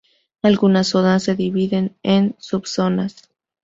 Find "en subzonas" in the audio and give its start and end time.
2.01-3.29